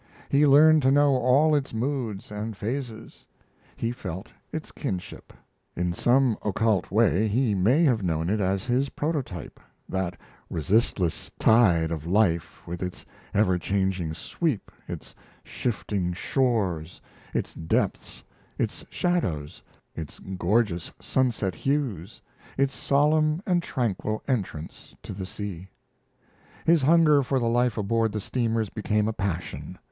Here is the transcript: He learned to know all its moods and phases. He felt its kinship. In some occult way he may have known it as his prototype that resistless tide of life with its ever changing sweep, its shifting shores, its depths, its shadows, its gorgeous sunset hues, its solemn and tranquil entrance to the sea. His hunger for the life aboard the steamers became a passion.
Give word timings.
He 0.29 0.47
learned 0.47 0.81
to 0.81 0.89
know 0.89 1.15
all 1.15 1.53
its 1.53 1.75
moods 1.75 2.31
and 2.31 2.57
phases. 2.57 3.27
He 3.75 3.91
felt 3.91 4.33
its 4.51 4.71
kinship. 4.71 5.31
In 5.75 5.93
some 5.93 6.39
occult 6.43 6.89
way 6.89 7.27
he 7.27 7.53
may 7.53 7.83
have 7.83 8.01
known 8.01 8.27
it 8.27 8.39
as 8.41 8.65
his 8.65 8.89
prototype 8.89 9.59
that 9.87 10.17
resistless 10.49 11.29
tide 11.37 11.91
of 11.91 12.07
life 12.07 12.65
with 12.65 12.81
its 12.81 13.05
ever 13.31 13.59
changing 13.59 14.15
sweep, 14.15 14.71
its 14.87 15.13
shifting 15.43 16.13
shores, 16.13 16.99
its 17.31 17.53
depths, 17.53 18.23
its 18.57 18.83
shadows, 18.89 19.61
its 19.93 20.17
gorgeous 20.19 20.91
sunset 20.99 21.53
hues, 21.53 22.19
its 22.57 22.73
solemn 22.75 23.39
and 23.45 23.61
tranquil 23.61 24.23
entrance 24.27 24.95
to 25.03 25.13
the 25.13 25.27
sea. 25.27 25.67
His 26.65 26.81
hunger 26.81 27.21
for 27.21 27.37
the 27.37 27.45
life 27.45 27.77
aboard 27.77 28.11
the 28.13 28.19
steamers 28.19 28.69
became 28.71 29.07
a 29.07 29.13
passion. 29.13 29.77